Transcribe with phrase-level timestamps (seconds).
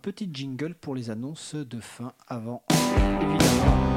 [0.00, 3.90] petit jingle pour les annonces de fin avant, évidemment.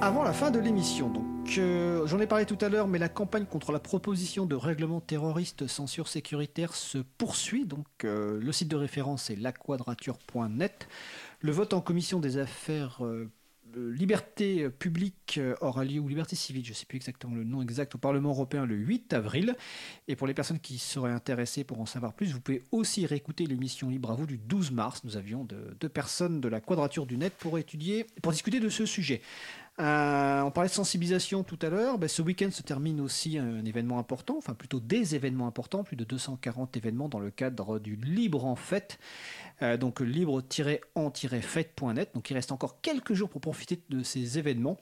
[0.00, 3.08] Avant la fin de l'émission, donc euh, j'en ai parlé tout à l'heure, mais la
[3.08, 7.66] campagne contre la proposition de règlement terroriste censure sécuritaire se poursuit.
[7.66, 10.88] Donc euh, le site de référence est laquadrature.net.
[11.40, 13.28] Le vote en commission des affaires euh,
[13.92, 17.94] liberté publique euh, aura ou liberté civile, je ne sais plus exactement le nom exact,
[17.94, 19.56] au Parlement européen le 8 avril.
[20.06, 23.46] Et pour les personnes qui seraient intéressées pour en savoir plus, vous pouvez aussi réécouter
[23.46, 25.02] l'émission Libre à vous du 12 mars.
[25.04, 28.86] Nous avions deux personnes de la Quadrature du Net pour étudier, pour discuter de ce
[28.86, 29.22] sujet.
[29.80, 31.98] Euh, on parlait de sensibilisation tout à l'heure.
[31.98, 35.94] Ben, ce week-end se termine aussi un événement important, enfin plutôt des événements importants, plus
[35.94, 38.98] de 240 événements dans le cadre du Libre en Fête.
[39.62, 42.10] Euh, donc libre-en-fête.net.
[42.14, 44.78] Donc il reste encore quelques jours pour profiter de ces événements.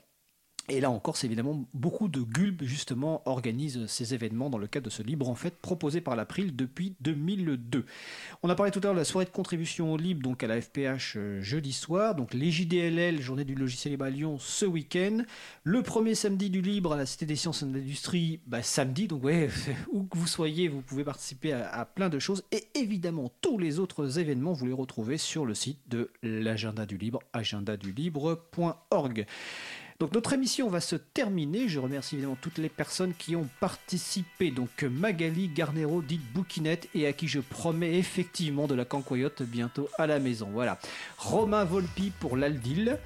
[0.69, 4.87] Et là encore, c'est évidemment beaucoup de GULB justement organisent ces événements dans le cadre
[4.87, 7.87] de ce libre en fête proposé par l'April depuis 2002.
[8.42, 10.48] On a parlé tout à l'heure de la soirée de contribution au libre donc à
[10.48, 14.67] la FPH euh, jeudi soir, donc les JDLL, journée du logiciel libre à Lyon ce
[14.67, 15.19] week-end,
[15.62, 19.06] le premier samedi du libre à la Cité des sciences et de l'industrie bah, samedi,
[19.06, 19.48] donc ouais,
[19.92, 23.58] où que vous soyez, vous pouvez participer à, à plein de choses et évidemment tous
[23.58, 29.27] les autres événements vous les retrouvez sur le site de l'agenda du libre, agendadulibre.org.
[29.98, 31.69] Donc notre émission va se terminer.
[31.69, 34.50] Je remercie évidemment toutes les personnes qui ont participé.
[34.50, 39.89] Donc Magali Garnero, dite Bouquinette, et à qui je promets effectivement de la cancoyote bientôt
[39.98, 40.48] à la maison.
[40.52, 40.78] Voilà.
[41.17, 42.98] Romain Volpi pour l'Aldil.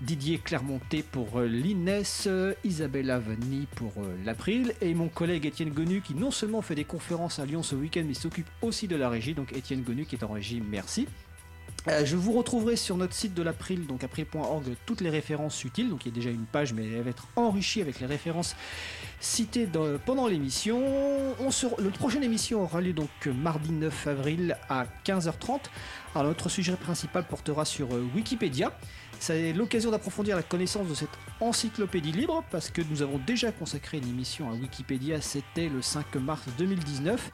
[0.00, 2.28] Didier Clermonté pour euh, l'Inès,
[2.62, 6.84] Isabella Venny pour euh, l'April et mon collègue Étienne Gonu qui non seulement fait des
[6.84, 9.34] conférences à Lyon ce week-end mais s'occupe aussi de la régie.
[9.34, 11.08] Donc Étienne Gonu qui est en régie, merci.
[11.88, 15.88] Euh, je vous retrouverai sur notre site de l'April, donc april.org, toutes les références utiles.
[15.88, 18.56] Donc il y a déjà une page, mais elle va être enrichie avec les références
[19.20, 19.68] citées
[20.04, 20.82] pendant l'émission.
[21.40, 25.60] On se, le prochaine émission aura lieu donc mardi 9 avril à 15h30.
[26.14, 28.72] Alors notre sujet principal portera sur euh, Wikipédia.
[29.20, 31.10] C'est l'occasion d'approfondir la connaissance de cette
[31.40, 36.14] encyclopédie libre parce que nous avons déjà consacré une émission à Wikipédia, c'était le 5
[36.16, 37.32] mars 2019.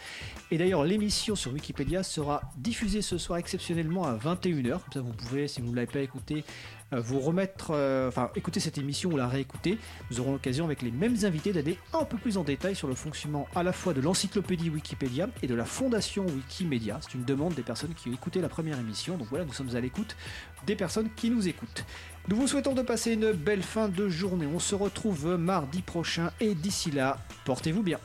[0.50, 4.14] Et d'ailleurs, l'émission sur Wikipédia sera diffusée ce soir exceptionnellement à
[4.44, 4.71] 21h.
[4.71, 6.44] Comme ça, vous pouvez, si vous ne l'avez pas écouté,
[6.93, 9.78] euh, vous remettre, euh, enfin, écouter cette émission ou la réécouter.
[10.10, 12.94] Nous aurons l'occasion avec les mêmes invités d'aller un peu plus en détail sur le
[12.94, 16.99] fonctionnement à la fois de l'encyclopédie Wikipédia et de la fondation Wikimedia.
[17.03, 19.16] C'est une demande des personnes qui ont écouté la première émission.
[19.16, 20.16] Donc voilà, nous sommes à l'écoute
[20.66, 21.84] des personnes qui nous écoutent.
[22.28, 24.47] Nous vous souhaitons de passer une belle fin de journée.
[24.47, 27.99] On se retrouve mardi prochain et d'ici là, portez-vous bien.